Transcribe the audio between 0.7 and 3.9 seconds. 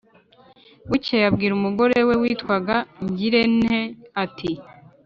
Bukeye abwira umugore we witwaga Ngirente